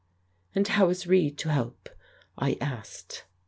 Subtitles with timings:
[0.55, 1.87] "And how is Reid to help?"
[2.35, 3.25] I asked.